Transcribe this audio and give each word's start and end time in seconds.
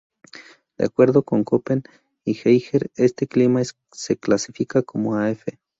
De 0.79 0.85
acuerdo 0.85 1.21
con 1.21 1.43
Köppen 1.43 1.83
y 2.25 2.33
Geiger 2.33 2.89
este 2.95 3.27
clima 3.27 3.61
se 3.91 4.17
clasifica 4.17 4.81
como 4.81 5.15
Af. 5.15 5.43